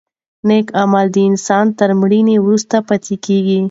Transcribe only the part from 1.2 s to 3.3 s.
انسان تر مړینې وروسته پاتې